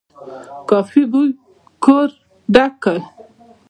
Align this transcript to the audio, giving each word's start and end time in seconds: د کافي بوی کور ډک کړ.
د 0.07 0.07
کافي 0.69 1.03
بوی 1.11 1.29
کور 1.83 2.09
ډک 2.53 2.73
کړ. 2.83 2.97